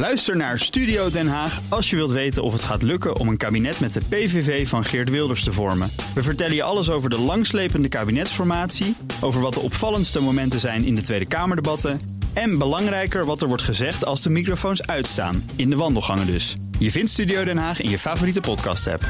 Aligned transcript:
Luister 0.00 0.36
naar 0.36 0.58
Studio 0.58 1.10
Den 1.10 1.28
Haag 1.28 1.60
als 1.68 1.90
je 1.90 1.96
wilt 1.96 2.10
weten 2.10 2.42
of 2.42 2.52
het 2.52 2.62
gaat 2.62 2.82
lukken 2.82 3.16
om 3.16 3.28
een 3.28 3.36
kabinet 3.36 3.80
met 3.80 3.92
de 3.92 4.00
PVV 4.08 4.68
van 4.68 4.84
Geert 4.84 5.10
Wilders 5.10 5.44
te 5.44 5.52
vormen. 5.52 5.90
We 6.14 6.22
vertellen 6.22 6.54
je 6.54 6.62
alles 6.62 6.90
over 6.90 7.10
de 7.10 7.18
langslepende 7.18 7.88
kabinetsformatie, 7.88 8.96
over 9.20 9.40
wat 9.40 9.54
de 9.54 9.60
opvallendste 9.60 10.20
momenten 10.20 10.60
zijn 10.60 10.84
in 10.84 10.94
de 10.94 11.00
Tweede 11.00 11.28
Kamerdebatten 11.28 12.00
en 12.32 12.58
belangrijker 12.58 13.24
wat 13.24 13.42
er 13.42 13.48
wordt 13.48 13.62
gezegd 13.62 14.04
als 14.04 14.22
de 14.22 14.30
microfoons 14.30 14.86
uitstaan, 14.86 15.50
in 15.56 15.70
de 15.70 15.76
wandelgangen 15.76 16.26
dus. 16.26 16.56
Je 16.78 16.90
vindt 16.90 17.10
Studio 17.10 17.44
Den 17.44 17.58
Haag 17.58 17.80
in 17.80 17.90
je 17.90 17.98
favoriete 17.98 18.40
podcast-app. 18.40 19.04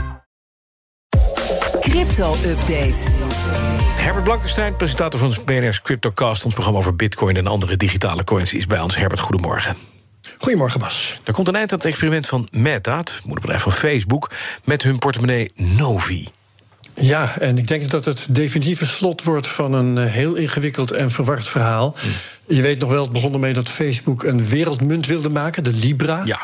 Crypto-update. 1.81 2.99
Herbert 3.95 4.25
Blankenstein, 4.25 4.77
presentator 4.77 5.21
van 5.21 5.45
BNR's 5.45 5.83
CryptoCast... 5.83 6.45
ons 6.45 6.55
programma 6.55 6.79
over 6.79 6.97
bitcoin 6.97 7.37
en 7.37 7.47
andere 7.47 7.77
digitale 7.77 8.25
coins, 8.25 8.55
is 8.55 8.67
bij 8.67 8.81
ons. 8.81 8.97
Herbert, 8.97 9.21
goedemorgen. 9.21 9.90
Goedemorgen, 10.41 10.81
Bas. 10.81 11.17
Er 11.25 11.33
komt 11.33 11.49
een 11.49 11.55
eind 11.55 11.73
aan 11.73 11.79
het 11.79 11.87
experiment 11.87 12.27
van 12.27 12.49
Meta, 12.51 12.97
het 12.97 13.21
moederbedrijf 13.25 13.63
van 13.63 13.73
Facebook... 13.73 14.31
met 14.65 14.83
hun 14.83 14.99
portemonnee 14.99 15.51
Novi. 15.55 16.29
Ja, 16.95 17.39
en 17.39 17.59
ik 17.59 17.69
denk 17.69 17.91
dat 17.91 18.05
het 18.05 18.27
definitieve 18.31 18.87
slot 18.87 19.23
wordt 19.23 19.49
van 19.49 19.73
een 19.73 19.99
eh, 19.99 20.13
heel 20.13 20.35
ingewikkeld 20.35 20.91
en 20.91 21.11
verward 21.11 21.49
verhaal. 21.49 21.97
Hm. 22.01 22.55
Je 22.55 22.63
weet 22.63 22.79
nog 22.79 22.91
wel, 22.91 23.03
het 23.03 23.13
begon 23.13 23.33
ermee 23.33 23.53
dat 23.53 23.69
Facebook 23.69 24.23
een 24.23 24.47
wereldmunt 24.47 25.07
wilde 25.07 25.29
maken, 25.29 25.65
de 25.65 25.73
Libra. 25.73 26.23
Ja. 26.25 26.41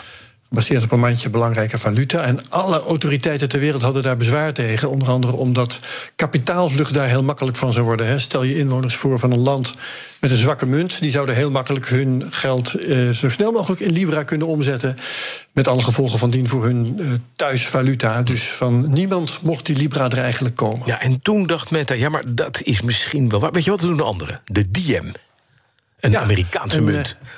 Gebaseerd 0.49 0.83
op 0.83 0.93
een 0.93 1.01
mandje 1.01 1.31
belangrijke 1.31 1.79
valuta. 1.79 2.23
En 2.23 2.41
alle 2.49 2.81
autoriteiten 2.81 3.49
ter 3.49 3.61
wereld 3.61 3.83
hadden 3.83 4.03
daar 4.03 4.17
bezwaar 4.17 4.53
tegen. 4.53 4.91
Onder 4.91 5.09
andere 5.09 5.33
omdat 5.33 5.81
kapitaalvlucht 6.17 6.95
daar 6.95 7.09
heel 7.09 7.23
makkelijk 7.23 7.57
van 7.57 7.73
zou 7.73 7.85
worden. 7.85 8.07
Hè. 8.07 8.19
Stel 8.19 8.43
je 8.43 8.57
inwoners 8.57 8.95
voor 8.97 9.19
van 9.19 9.31
een 9.33 9.41
land 9.41 9.75
met 10.21 10.31
een 10.31 10.37
zwakke 10.37 10.67
munt. 10.67 11.01
Die 11.01 11.11
zouden 11.11 11.35
heel 11.35 11.51
makkelijk 11.51 11.89
hun 11.89 12.25
geld 12.31 12.75
eh, 12.75 13.09
zo 13.09 13.29
snel 13.31 13.53
mogelijk 13.53 13.81
in 13.81 13.93
Libra 13.93 14.23
kunnen 14.23 14.47
omzetten. 14.47 14.99
Met 15.53 15.69
alle 15.69 15.83
gevolgen 15.83 16.19
van 16.19 16.31
dien 16.31 16.49
voor 16.49 16.65
hun 16.65 16.97
eh, 16.99 17.07
thuisvaluta. 17.37 18.23
Dus 18.23 18.43
van 18.43 18.93
niemand 18.93 19.39
mocht 19.43 19.67
die 19.67 19.77
Libra 19.77 20.09
er 20.09 20.19
eigenlijk 20.19 20.57
komen. 20.57 20.83
Ja, 20.87 21.01
en 21.01 21.23
toen 21.23 21.47
dacht 21.47 21.71
Meta, 21.71 21.95
ja, 21.95 22.09
maar 22.09 22.23
dat 22.27 22.61
is 22.63 22.81
misschien 22.83 23.29
wel 23.29 23.41
waar. 23.41 23.53
Weet 23.53 23.65
je 23.65 23.71
wat 23.71 23.81
doen 23.81 23.97
de 23.97 24.03
anderen? 24.03 24.41
De 24.45 24.71
Diem. 24.71 25.13
Een 26.01 26.11
Ja, 26.11 26.21
Amerikaanse 26.21 26.77
en, 26.77 26.85
munt. 26.85 27.17
eh, 27.21 27.29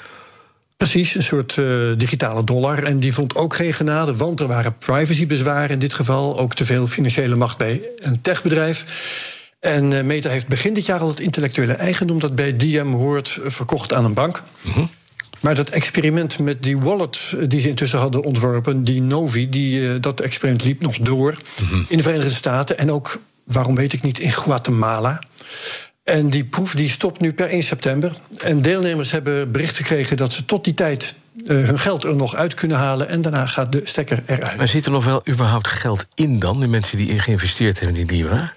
Precies, 0.79 1.15
een 1.15 1.23
soort 1.23 1.59
eh, 1.59 1.67
digitale 1.97 2.45
dollar. 2.45 2.83
En 2.83 2.99
die 2.99 3.15
vond 3.15 3.37
ook 3.37 3.55
geen 3.55 3.75
genade, 3.75 4.17
want 4.17 4.41
er 4.41 4.47
waren 4.47 4.79
privacybezwaren 4.79 5.71
in 5.71 5.79
dit 5.79 5.95
geval. 5.95 6.39
Ook 6.39 6.55
te 6.55 6.65
veel 6.65 6.87
financiële 6.87 7.37
macht 7.37 7.59
bij 7.59 7.81
een 7.97 8.21
techbedrijf. 8.21 8.85
En 9.61 9.93
eh, 9.93 10.05
Meta 10.05 10.29
heeft 10.29 10.47
begin 10.47 10.75
dit 10.75 10.87
jaar 10.87 11.01
al 11.01 11.09
het 11.09 11.21
intellectuele 11.21 11.73
eigendom 11.73 12.21
dat 12.21 12.35
bij 12.35 12.57
Diem 12.57 12.93
hoort 12.93 13.41
eh, 13.45 13.51
verkocht 13.51 13.93
aan 13.93 14.05
een 14.05 14.15
bank. 14.15 14.43
Maar 15.41 15.55
dat 15.55 15.69
experiment 15.69 16.39
met 16.39 16.63
die 16.63 16.79
wallet 16.79 17.37
die 17.49 17.61
ze 17.61 17.69
intussen 17.69 17.99
hadden 17.99 18.25
ontworpen, 18.25 18.85
die 18.85 19.03
Novi, 19.03 19.49
die, 19.49 20.01
dat 20.01 20.21
experiment 20.21 20.65
liep 20.65 20.81
nog 20.81 20.99
door 20.99 21.35
in 21.89 21.97
de 21.97 22.03
Verenigde 22.03 22.31
Staten 22.31 22.79
en 22.79 22.93
ook, 22.93 23.21
waarom 23.45 23.75
weet 23.75 23.93
ik 23.93 24.03
niet, 24.03 24.19
in 24.19 24.33
Guatemala. 24.33 25.23
En 26.09 26.29
die 26.31 26.45
proef 26.45 26.75
die 26.75 26.89
stopt 26.89 27.21
nu 27.21 27.33
per 27.33 27.49
1 27.49 27.63
september. 27.63 28.13
En 28.39 28.63
deelnemers 28.63 29.11
hebben 29.11 29.53
bericht 29.53 29.77
gekregen 29.77 30.17
dat 30.17 30.33
ze 30.33 30.45
tot 30.45 30.65
die 30.65 30.75
tijd 30.75 31.15
eh, 31.47 31.57
hun 31.57 31.79
geld 31.79 32.05
er 32.05 32.17
nog 32.17 32.35
uit 32.35 32.55
kunnen 32.55 32.77
halen. 32.77 33.09
En 33.09 33.23
daarna 33.23 33.47
gaat 33.47 33.73
de 33.73 33.81
stekker 33.85 34.23
eruit. 34.27 34.57
Maar 34.57 34.69
zit 34.69 34.85
er 34.85 34.91
nog 34.91 35.05
wel 35.05 35.23
überhaupt 35.29 35.69
geld 35.69 36.07
in 36.15 36.39
dan? 36.39 36.61
De 36.61 36.69
mensen 36.69 36.97
die 36.97 37.09
in 37.09 37.21
geïnvesteerd 37.21 37.81
hebben 37.81 37.99
in 38.01 38.07
die 38.07 38.17
Libra? 38.17 38.53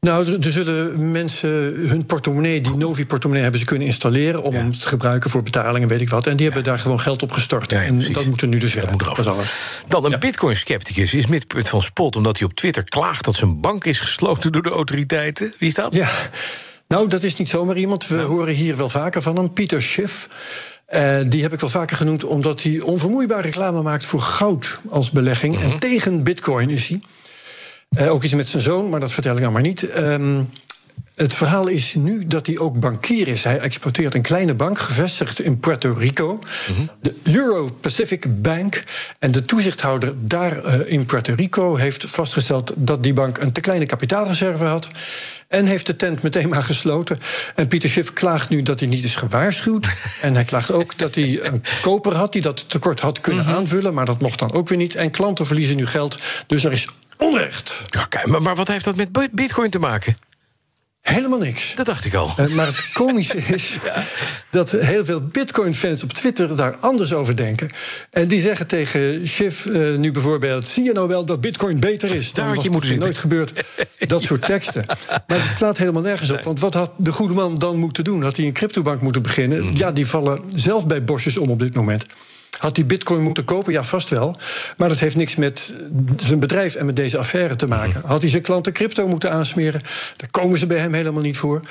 Nou, 0.00 0.32
er, 0.40 0.52
zullen 0.52 1.10
mensen 1.10 1.48
hun 1.88 2.06
portemonnee, 2.06 2.60
die 2.60 2.74
Novi-portemonnee, 2.74 3.42
hebben 3.42 3.60
ze 3.60 3.66
kunnen 3.66 3.86
installeren 3.86 4.42
om 4.42 4.54
Ja. 4.54 4.70
te 4.70 4.88
gebruiken 4.88 5.30
voor 5.30 5.42
betalingen, 5.42 5.88
weet 5.88 6.00
ik 6.00 6.08
wat. 6.08 6.26
En 6.26 6.36
die 6.36 6.46
hebben 6.46 6.64
daar 6.64 6.78
gewoon 6.78 7.00
geld 7.00 7.22
op 7.22 7.32
gestort. 7.32 7.70
Ja, 7.70 7.82
en 7.82 8.12
dat 8.12 8.24
moet 8.26 8.40
er 8.40 8.48
nu 8.48 8.58
dus 8.58 8.72
Dat 8.72 8.90
moet 8.90 9.02
eraf. 9.02 9.26
Alles. 9.26 9.80
Dan 9.88 10.12
een 10.12 10.20
bitcoin-scepticus 10.20 11.14
is 11.14 11.26
midpunt 11.26 11.68
van 11.68 11.82
spot... 11.82 12.16
omdat 12.16 12.38
hij 12.38 12.46
op 12.46 12.54
Twitter 12.54 12.84
klaagt 12.84 13.24
dat 13.24 13.34
zijn 13.34 13.60
bank 13.60 13.84
is 13.84 14.00
gesloten 14.00 14.52
door 14.52 14.62
de 14.62 14.70
autoriteiten. 14.70 15.54
Wie 15.58 15.68
is 15.68 15.74
dat? 15.74 15.94
Ja, 15.94 16.10
nou, 16.94 17.08
dat 17.08 17.22
is 17.22 17.36
niet 17.36 17.48
zomaar 17.48 17.76
iemand. 17.76 18.06
We 18.06 18.20
horen 18.20 18.54
hier 18.54 18.76
wel 18.76 18.88
vaker 18.88 19.22
van 19.22 19.36
hem, 19.36 19.52
Pieter 19.52 19.82
Schiff. 19.82 20.28
Eh, 20.86 21.20
die 21.26 21.42
heb 21.42 21.52
ik 21.52 21.60
wel 21.60 21.70
vaker 21.70 21.96
genoemd 21.96 22.24
omdat 22.24 22.62
hij 22.62 22.80
onvermoeibaar 22.80 23.42
reclame 23.42 23.82
maakt 23.82 24.06
voor 24.06 24.20
goud 24.20 24.78
als 24.88 25.10
belegging. 25.10 25.60
En 25.60 25.78
tegen 25.78 26.22
bitcoin 26.22 26.70
is 26.70 26.88
hij. 26.88 27.00
Eh, 27.88 28.12
ook 28.12 28.22
iets 28.22 28.34
met 28.34 28.48
zijn 28.48 28.62
zoon, 28.62 28.88
maar 28.88 29.00
dat 29.00 29.12
vertel 29.12 29.34
ik 29.34 29.40
nou 29.40 29.52
maar 29.52 29.62
niet. 29.62 29.82
Ehm, 29.82 30.42
het 31.14 31.34
verhaal 31.34 31.68
is 31.68 31.94
nu 31.94 32.26
dat 32.26 32.46
hij 32.46 32.58
ook 32.58 32.80
bankier 32.80 33.28
is. 33.28 33.42
Hij 33.42 33.58
exporteert 33.58 34.14
een 34.14 34.22
kleine 34.22 34.54
bank, 34.54 34.78
gevestigd 34.78 35.40
in 35.40 35.58
Puerto 35.58 35.92
Rico. 35.98 36.38
De 37.00 37.14
Euro-Pacific 37.22 38.42
Bank. 38.42 38.82
En 39.18 39.32
de 39.32 39.44
toezichthouder 39.44 40.12
daar 40.16 40.64
eh, 40.64 40.92
in 40.92 41.04
Puerto 41.04 41.34
Rico 41.34 41.76
heeft 41.76 42.04
vastgesteld... 42.04 42.72
dat 42.76 43.02
die 43.02 43.12
bank 43.12 43.38
een 43.38 43.52
te 43.52 43.60
kleine 43.60 43.86
kapitaalreserve 43.86 44.64
had. 44.64 44.88
En 45.48 45.66
heeft 45.66 45.86
de 45.86 45.96
tent 45.96 46.22
meteen 46.22 46.48
maar 46.48 46.62
gesloten. 46.62 47.18
En 47.54 47.68
Pieter 47.68 47.88
Schiff 47.88 48.12
klaagt 48.12 48.48
nu 48.48 48.62
dat 48.62 48.80
hij 48.80 48.88
niet 48.88 49.04
is 49.04 49.16
gewaarschuwd. 49.16 49.86
en 50.20 50.34
hij 50.34 50.44
klaagt 50.44 50.70
ook 50.70 50.98
dat 50.98 51.14
hij 51.14 51.38
een 51.42 51.62
koper 51.82 52.14
had... 52.14 52.32
die 52.32 52.42
dat 52.42 52.68
tekort 52.68 53.00
had 53.00 53.20
kunnen 53.20 53.44
aanvullen, 53.44 53.94
maar 53.94 54.06
dat 54.06 54.20
mocht 54.20 54.38
dan 54.38 54.52
ook 54.52 54.68
weer 54.68 54.78
niet. 54.78 54.94
En 54.94 55.10
klanten 55.10 55.46
verliezen 55.46 55.76
nu 55.76 55.86
geld. 55.86 56.18
Dus 56.46 56.64
er 56.64 56.72
is 56.72 56.88
onrecht. 57.18 57.82
Ja, 57.84 58.04
kijk, 58.04 58.26
maar, 58.26 58.42
maar 58.42 58.54
wat 58.56 58.68
heeft 58.68 58.84
dat 58.84 58.96
met 58.96 59.12
bi- 59.12 59.28
bitcoin 59.32 59.70
te 59.70 59.78
maken? 59.78 60.16
Helemaal 61.04 61.38
niks. 61.38 61.74
Dat 61.74 61.86
dacht 61.86 62.04
ik 62.04 62.14
al. 62.14 62.32
Eh, 62.36 62.46
maar 62.46 62.66
het 62.66 62.92
komische 62.92 63.38
is 63.54 63.78
dat 64.50 64.70
heel 64.70 65.04
veel 65.04 65.20
Bitcoin-fans 65.20 66.02
op 66.02 66.12
Twitter 66.12 66.56
daar 66.56 66.76
anders 66.76 67.12
over 67.12 67.36
denken. 67.36 67.70
En 68.10 68.28
die 68.28 68.40
zeggen 68.40 68.66
tegen 68.66 69.28
Schiff 69.28 69.66
eh, 69.66 69.94
nu 69.94 70.12
bijvoorbeeld: 70.12 70.68
zie 70.68 70.84
je 70.84 70.92
nou 70.92 71.08
wel 71.08 71.24
dat 71.24 71.40
Bitcoin 71.40 71.80
beter 71.80 72.14
is? 72.14 72.32
Daar 72.32 72.44
Dan 72.46 72.54
had 72.54 72.64
je 72.64 72.70
was 72.70 72.88
het 72.88 72.98
nooit 72.98 73.18
gebeurd. 73.18 73.64
Dat 73.98 74.22
soort 74.22 74.46
teksten. 74.52 74.84
Maar 75.26 75.42
het 75.42 75.52
slaat 75.52 75.78
helemaal 75.78 76.02
nergens 76.02 76.30
op. 76.30 76.42
Want 76.42 76.60
wat 76.60 76.74
had 76.74 76.90
de 76.96 77.12
goede 77.12 77.34
man 77.34 77.54
dan 77.54 77.76
moeten 77.76 78.04
doen? 78.04 78.22
Had 78.22 78.36
hij 78.36 78.46
een 78.46 78.52
cryptobank 78.52 79.00
moeten 79.00 79.22
beginnen? 79.22 79.64
Mhm. 79.64 79.76
Ja, 79.76 79.92
die 79.92 80.06
vallen 80.06 80.40
zelf 80.46 80.86
bij 80.86 81.04
bosjes 81.04 81.36
om 81.36 81.50
op 81.50 81.58
dit 81.58 81.74
moment. 81.74 82.06
Had 82.58 82.76
hij 82.76 82.86
bitcoin 82.86 83.22
moeten 83.22 83.44
kopen? 83.44 83.72
Ja, 83.72 83.84
vast 83.84 84.08
wel. 84.08 84.36
Maar 84.76 84.88
dat 84.88 84.98
heeft 84.98 85.16
niks 85.16 85.36
met 85.36 85.74
zijn 86.16 86.38
bedrijf 86.38 86.74
en 86.74 86.86
met 86.86 86.96
deze 86.96 87.18
affaire 87.18 87.56
te 87.56 87.66
maken. 87.66 88.02
Had 88.04 88.20
hij 88.20 88.30
zijn 88.30 88.42
klanten 88.42 88.72
crypto 88.72 89.08
moeten 89.08 89.30
aansmeren? 89.32 89.80
Daar 90.16 90.30
komen 90.30 90.58
ze 90.58 90.66
bij 90.66 90.78
hem 90.78 90.92
helemaal 90.92 91.22
niet 91.22 91.36
voor. 91.36 91.62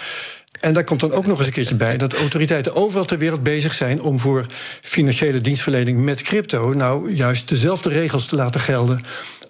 En 0.59 0.73
daar 0.73 0.83
komt 0.83 0.99
dan 0.99 1.11
ook 1.11 1.25
nog 1.25 1.37
eens 1.37 1.47
een 1.47 1.53
keertje 1.53 1.75
bij 1.75 1.97
dat 1.97 2.13
autoriteiten 2.13 2.75
overal 2.75 3.05
ter 3.05 3.17
wereld 3.17 3.43
bezig 3.43 3.73
zijn 3.73 4.01
om 4.01 4.19
voor 4.19 4.45
financiële 4.81 5.41
dienstverlening 5.41 5.99
met 5.99 6.21
crypto 6.21 6.73
nou 6.73 7.13
juist 7.13 7.49
dezelfde 7.49 7.89
regels 7.89 8.25
te 8.25 8.35
laten 8.35 8.61
gelden 8.61 9.01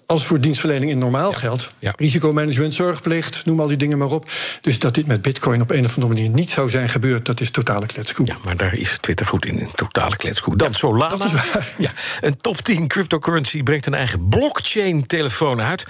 als 0.06 0.26
voor 0.26 0.40
dienstverlening 0.40 0.90
in 0.90 0.98
normaal 0.98 1.32
geld. 1.32 1.72
ja. 1.78 1.92
Risicomanagement, 1.96 2.74
zorgplicht, 2.74 3.44
noem 3.44 3.60
al 3.60 3.66
die 3.66 3.76
dingen 3.76 3.98
maar 3.98 4.10
op. 4.10 4.30
Dus 4.60 4.78
dat 4.78 4.94
dit 4.94 5.06
met 5.06 5.22
bitcoin 5.22 5.60
op 5.60 5.70
een 5.70 5.84
of 5.84 5.94
andere 5.94 6.14
manier 6.14 6.30
niet 6.30 6.50
zou 6.50 6.70
zijn 6.70 6.88
gebeurd, 6.88 7.26
dat 7.26 7.40
is 7.40 7.50
totale 7.50 7.86
kletskoek. 7.86 8.26
Ja, 8.26 8.36
maar 8.44 8.56
daar 8.56 8.74
is 8.74 8.98
Twitter 9.00 9.26
goed 9.26 9.46
in. 9.46 9.60
Een 9.60 9.70
totale 9.74 10.16
kletskoek. 10.16 10.58
Dan 10.58 10.74
Solana. 10.74 11.16
dat 11.16 11.24
is 11.26 11.32
waar. 11.32 11.72
Ja, 11.78 11.90
een 12.20 12.36
top 12.40 12.56
10 12.56 12.88
cryptocurrency 12.88 13.62
brengt 13.62 13.86
een 13.86 13.94
eigen 13.94 14.28
blockchain-telefoon 14.28 15.60
uit. 15.60 15.84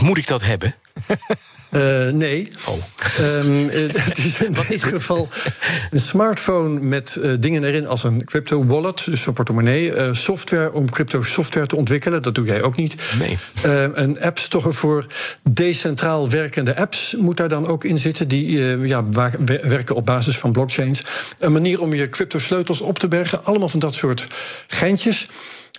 Moet 0.00 0.18
ik 0.18 0.26
dat 0.26 0.42
hebben? 0.42 0.74
Eh, 1.74 2.10
nee. 2.10 2.48
Oh. 2.68 2.74
Ehm, 3.18 3.68
eh, 3.68 4.02
het 4.04 4.18
is 4.18 4.40
in 4.40 4.54
Wat 4.64 4.70
is 4.70 4.82
dit 4.82 4.92
geval 4.92 5.28
een 5.90 6.00
smartphone 6.00 6.80
met 6.80 7.16
eh, 7.16 7.30
dingen 7.40 7.64
erin 7.64 7.86
als 7.86 8.04
een 8.04 8.24
crypto 8.24 8.66
wallet, 8.66 9.04
dus 9.04 9.26
een 9.26 9.32
portemonnee, 9.32 10.14
software 10.14 10.72
om 10.72 10.90
crypto 10.90 11.22
software 11.22 11.66
te 11.66 11.76
ontwikkelen. 11.76 12.22
Dat 12.22 12.34
doe 12.34 12.44
jij 12.44 12.62
ook 12.62 12.76
niet. 12.76 12.94
Nee. 13.18 13.38
Eh, 13.62 13.86
een 13.94 14.20
app 14.20 14.38
store 14.38 14.72
voor 14.72 15.06
decentraal 15.42 16.30
werkende 16.30 16.76
apps 16.76 17.14
moet 17.18 17.36
daar 17.36 17.48
dan 17.48 17.66
ook 17.66 17.84
in 17.84 17.98
zitten. 17.98 18.28
Die 18.28 18.58
ja, 18.86 19.04
werken 19.44 19.94
op 19.94 20.06
basis 20.06 20.38
van 20.38 20.52
blockchains. 20.52 21.02
Een 21.38 21.52
manier 21.52 21.80
om 21.80 21.94
je 21.94 22.08
crypto 22.08 22.38
sleutels 22.38 22.80
op 22.80 22.98
te 22.98 23.08
bergen. 23.08 23.44
Allemaal 23.44 23.68
van 23.68 23.80
dat 23.80 23.94
soort 23.94 24.26
geintjes. 24.66 25.26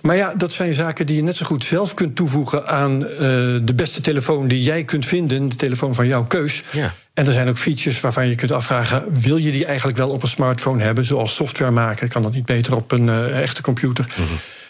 Maar 0.01 0.15
ja, 0.15 0.33
dat 0.37 0.53
zijn 0.53 0.73
zaken 0.73 1.05
die 1.05 1.15
je 1.15 1.21
net 1.23 1.37
zo 1.37 1.45
goed 1.45 1.63
zelf 1.63 1.93
kunt 1.93 2.15
toevoegen 2.15 2.67
aan 2.67 3.05
eh, 3.05 3.17
de 3.61 3.73
beste 3.75 4.01
telefoon 4.01 4.47
die 4.47 4.63
jij 4.63 4.83
kunt 4.83 5.05
vinden, 5.05 5.49
de 5.49 5.55
telefoon 5.55 5.95
van 5.95 6.07
jouw 6.07 6.23
keus. 6.23 6.63
Ja. 6.71 6.93
En 7.13 7.25
er 7.27 7.33
zijn 7.33 7.49
ook 7.49 7.57
features 7.57 7.99
waarvan 8.01 8.27
je 8.27 8.35
kunt 8.35 8.51
afvragen: 8.51 9.03
wil 9.21 9.37
je 9.37 9.51
die 9.51 9.65
eigenlijk 9.65 9.97
wel 9.97 10.09
op 10.09 10.21
een 10.23 10.27
smartphone 10.29 10.83
hebben, 10.83 11.05
zoals 11.05 11.35
software 11.35 11.71
maken? 11.71 12.07
Kan 12.09 12.23
dat 12.23 12.33
niet 12.33 12.45
beter 12.45 12.75
op 12.75 12.91
een 12.91 13.09
eh, 13.09 13.41
echte 13.41 13.61
computer? 13.61 14.05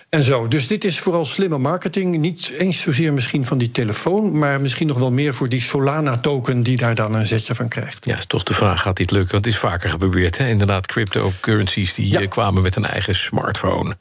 En 0.09 0.23
zo. 0.23 0.47
Dus 0.47 0.67
dit 0.67 0.83
is 0.83 0.99
vooral 0.99 1.25
slimme 1.25 1.57
marketing. 1.57 2.17
Niet 2.17 2.51
eens 2.57 2.81
zozeer 2.81 3.13
misschien 3.13 3.45
van 3.45 3.57
die 3.57 3.71
telefoon, 3.71 4.37
maar 4.37 4.61
misschien 4.61 4.87
nog 4.87 4.99
wel 4.99 5.11
meer 5.11 5.33
voor 5.33 5.49
die 5.49 5.61
Solana-token 5.61 6.63
die 6.63 6.77
daar 6.77 6.95
dan 6.95 7.15
een 7.15 7.25
zetje 7.25 7.55
van 7.55 7.67
krijgt. 7.67 8.05
Ja, 8.05 8.17
is 8.17 8.25
toch 8.25 8.43
de 8.43 8.53
vraag, 8.53 8.81
gaat 8.81 8.97
dit 8.97 9.11
lukken? 9.11 9.31
Want 9.31 9.45
het 9.45 9.53
is 9.53 9.59
vaker 9.59 9.89
geprobeerd, 9.89 10.37
hè? 10.37 10.47
Inderdaad, 10.47 10.85
cryptocurrencies 10.85 11.93
die 11.93 12.09
Ja. 12.09 12.19
eh, 12.19 12.29
kwamen 12.29 12.61
met 12.61 12.75
een 12.75 12.85
eigen 12.85 13.15
smartphone. 13.15 13.97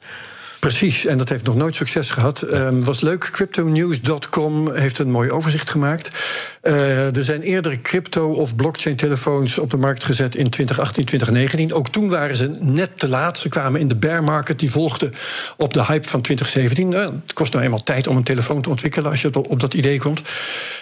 Precies, 0.65 1.05
en 1.05 1.17
dat 1.17 1.29
heeft 1.29 1.45
nog 1.45 1.55
nooit 1.55 1.75
succes 1.75 2.11
gehad. 2.11 2.53
Um, 2.53 2.83
was 2.83 3.01
leuk, 3.01 3.29
cryptonews.com 3.31 4.71
heeft 4.73 4.99
een 4.99 5.11
mooi 5.11 5.31
overzicht 5.31 5.69
gemaakt. 5.69 6.09
Uh, 6.63 7.15
er 7.15 7.23
zijn 7.23 7.41
eerdere 7.41 7.81
crypto- 7.81 8.33
of 8.33 8.55
blockchain-telefoons 8.55 9.57
op 9.57 9.69
de 9.69 9.77
markt 9.77 10.03
gezet 10.03 10.35
in 10.35 10.49
2018, 10.49 11.05
2019. 11.05 11.73
Ook 11.73 11.89
toen 11.89 12.09
waren 12.09 12.35
ze 12.35 12.47
net 12.59 12.99
te 12.99 13.07
laat. 13.07 13.37
Ze 13.37 13.49
kwamen 13.49 13.79
in 13.79 13.87
de 13.87 13.95
bear 13.95 14.23
market, 14.23 14.59
die 14.59 14.71
volgde 14.71 15.09
op 15.57 15.73
de 15.73 15.85
hype 15.85 16.09
van 16.09 16.21
2017. 16.21 16.91
Uh, 16.91 17.05
het 17.23 17.33
kost 17.33 17.51
nou 17.53 17.63
eenmaal 17.63 17.83
tijd 17.83 18.07
om 18.07 18.17
een 18.17 18.23
telefoon 18.23 18.61
te 18.61 18.69
ontwikkelen 18.69 19.11
als 19.11 19.21
je 19.21 19.49
op 19.49 19.59
dat 19.59 19.73
idee 19.73 19.99
komt. 19.99 20.21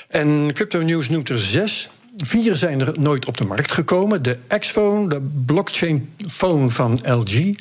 En 0.08 0.50
Crypto 0.54 0.82
News 0.82 1.10
noemt 1.10 1.30
er 1.30 1.40
zes. 1.40 1.90
Vier 2.18 2.56
zijn 2.56 2.82
er 2.82 3.00
nooit 3.00 3.26
op 3.26 3.38
de 3.38 3.46
markt 3.46 3.72
gekomen. 3.72 4.24
De 4.24 4.38
X-Phone, 4.60 5.10
de 5.10 5.22
blockchain 5.46 6.14
phone 6.28 6.70
van 6.70 7.00
LG. 7.04 7.56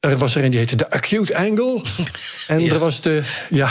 Er 0.00 0.16
was 0.16 0.34
er 0.34 0.44
een 0.44 0.50
die 0.50 0.58
heette 0.58 0.76
de 0.76 0.90
Acute 0.90 1.36
Angle. 1.36 1.82
En, 2.46 2.70
er, 2.70 2.78
was 2.78 3.00
de, 3.00 3.22
ja, 3.50 3.70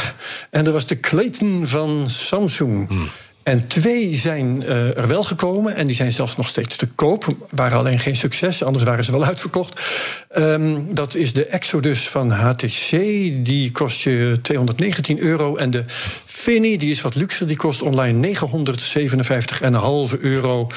en 0.50 0.66
er 0.66 0.72
was 0.72 0.86
de 0.86 1.00
Clayton 1.00 1.68
van 1.68 2.10
Samsung. 2.10 2.90
Hmm. 2.90 3.10
En 3.44 3.68
twee 3.68 4.16
zijn 4.16 4.62
uh, 4.62 4.98
er 4.98 5.08
wel 5.08 5.24
gekomen 5.24 5.76
en 5.76 5.88
die 5.88 5.96
zijn 5.96 6.14
zelfs 6.14 6.36
nog 6.36 6.48
steeds 6.48 6.76
te 6.76 6.88
koop. 6.88 7.28
Waren 7.50 7.78
alleen 7.78 8.00
geen 8.00 8.16
succes, 8.16 8.64
anders 8.64 8.86
waren 8.86 9.06
ze 9.06 9.12
wel 9.12 9.24
uitverkocht. 9.24 9.82
Um, 10.38 10.94
dat 10.94 11.16
is 11.16 11.34
de 11.34 11.46
Exodus 11.46 12.10
van 12.10 12.32
HTC. 12.32 12.90
Die 13.46 13.72
kost 13.72 14.02
je 14.02 14.40
219 14.42 15.20
euro. 15.20 15.56
En 15.56 15.70
de 15.70 15.84
Fini, 16.26 16.78
die 16.78 16.92
is 16.92 17.02
wat 17.02 17.16
luxer, 17.16 17.48
die 17.48 17.58
kost 17.58 17.82
online 17.82 18.36
957,5 18.36 20.20
euro. 20.20 20.68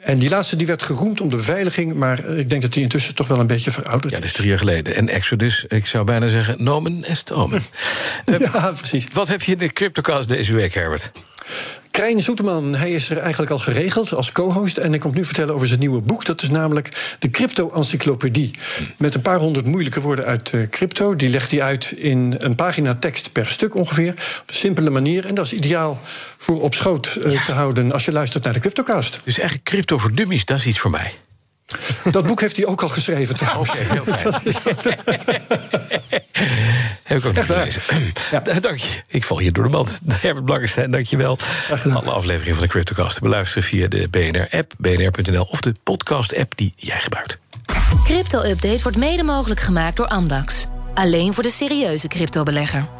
En 0.00 0.18
die 0.18 0.28
laatste 0.28 0.56
die 0.56 0.66
werd 0.66 0.82
geroemd 0.82 1.20
om 1.20 1.28
de 1.28 1.36
beveiliging, 1.36 1.94
maar 1.94 2.24
ik 2.24 2.48
denk 2.48 2.62
dat 2.62 2.72
die 2.72 2.82
intussen 2.82 3.14
toch 3.14 3.28
wel 3.28 3.40
een 3.40 3.46
beetje 3.46 3.70
verouderd 3.70 4.04
is. 4.04 4.10
Ja, 4.10 4.16
dat 4.16 4.26
is 4.26 4.32
drie 4.32 4.48
jaar 4.48 4.58
geleden. 4.58 4.96
En 4.96 5.08
Exodus, 5.08 5.64
ik 5.68 5.86
zou 5.86 6.04
bijna 6.04 6.28
zeggen, 6.28 6.64
nomen 6.64 7.04
est 7.04 7.32
omen. 7.32 7.62
ja, 8.38 8.72
precies. 8.76 9.06
Wat 9.12 9.28
heb 9.28 9.42
je 9.42 9.52
in 9.52 9.58
de 9.58 9.72
CryptoCast 9.72 10.28
deze 10.28 10.54
week, 10.54 10.74
Herbert? 10.74 11.12
Krijn 11.90 12.20
Zoeteman, 12.20 12.74
hij 12.74 12.90
is 12.90 13.10
er 13.10 13.18
eigenlijk 13.18 13.52
al 13.52 13.58
geregeld 13.58 14.14
als 14.14 14.32
co-host. 14.32 14.78
En 14.78 14.90
hij 14.90 14.98
komt 14.98 15.14
nu 15.14 15.24
vertellen 15.24 15.54
over 15.54 15.66
zijn 15.66 15.78
nieuwe 15.78 16.00
boek. 16.00 16.24
Dat 16.24 16.42
is 16.42 16.50
namelijk 16.50 17.16
de 17.18 17.30
Crypto-encyclopedie. 17.30 18.50
Met 18.96 19.14
een 19.14 19.22
paar 19.22 19.38
honderd 19.38 19.66
moeilijke 19.66 20.00
woorden 20.00 20.24
uit 20.24 20.52
uh, 20.52 20.68
crypto. 20.68 21.16
Die 21.16 21.28
legt 21.28 21.50
hij 21.50 21.62
uit 21.62 21.92
in 21.96 22.34
een 22.38 22.54
pagina 22.54 22.94
tekst 22.94 23.32
per 23.32 23.46
stuk 23.46 23.74
ongeveer. 23.74 24.12
Op 24.12 24.44
een 24.46 24.54
simpele 24.54 24.90
manier. 24.90 25.26
En 25.26 25.34
dat 25.34 25.44
is 25.44 25.52
ideaal 25.52 26.00
voor 26.36 26.60
op 26.60 26.74
schoot 26.74 27.18
uh, 27.18 27.44
te 27.44 27.52
houden 27.52 27.92
als 27.92 28.04
je 28.04 28.12
luistert 28.12 28.44
naar 28.44 28.52
de 28.52 28.60
CryptoCast. 28.60 29.20
Dus 29.24 29.38
eigenlijk 29.38 29.68
crypto 29.68 29.98
voor 29.98 30.14
dummies, 30.14 30.44
dat 30.44 30.58
is 30.58 30.66
iets 30.66 30.78
voor 30.78 30.90
mij. 30.90 31.12
Dat 32.10 32.26
boek 32.26 32.40
heeft 32.40 32.56
hij 32.56 32.66
ook 32.66 32.82
al 32.82 32.88
geschreven 32.88 33.36
trouwens. 33.36 33.70
Oké, 33.70 33.80
heel 33.80 34.04
fijn. 34.04 34.34
Heb 37.02 37.18
ik 37.18 37.24
ook 37.24 37.34
nog 37.34 37.46
gelezen. 37.46 37.82
Ja. 38.30 38.40
Dank 38.60 38.78
je. 38.78 39.02
Ik 39.06 39.24
val 39.24 39.38
hier 39.38 39.52
door 39.52 39.64
de 39.64 39.70
mand. 39.70 40.00
Herbert 40.22 40.44
Blankenstein, 40.44 40.90
dank 40.90 41.06
je 41.06 41.16
wel. 41.16 41.38
Alle 41.92 42.10
afleveringen 42.10 42.54
van 42.54 42.62
de 42.62 42.68
CryptoCast 42.68 43.14
te 43.14 43.20
beluisteren 43.20 43.62
via 43.62 43.88
de 43.88 44.08
BNR-app, 44.08 44.72
bnr.nl... 44.78 45.44
of 45.44 45.60
de 45.60 45.74
podcast-app 45.82 46.56
die 46.56 46.72
jij 46.76 47.00
gebruikt. 47.00 47.38
Crypto-update 48.04 48.82
wordt 48.82 48.98
mede 48.98 49.22
mogelijk 49.22 49.60
gemaakt 49.60 49.96
door 49.96 50.06
Amdax. 50.06 50.66
Alleen 50.94 51.34
voor 51.34 51.42
de 51.42 51.50
serieuze 51.50 52.08
cryptobelegger. 52.08 52.99